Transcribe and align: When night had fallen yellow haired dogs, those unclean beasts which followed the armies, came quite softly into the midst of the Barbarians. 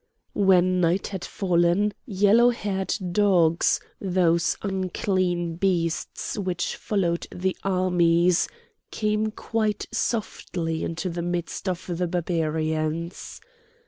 When 0.33 0.81
night 0.81 1.05
had 1.09 1.23
fallen 1.23 1.93
yellow 2.07 2.49
haired 2.49 2.95
dogs, 3.11 3.79
those 3.99 4.57
unclean 4.63 5.57
beasts 5.57 6.39
which 6.39 6.75
followed 6.75 7.27
the 7.31 7.55
armies, 7.61 8.49
came 8.89 9.29
quite 9.29 9.85
softly 9.93 10.83
into 10.83 11.07
the 11.07 11.21
midst 11.21 11.69
of 11.69 11.85
the 11.85 12.07
Barbarians. 12.07 13.41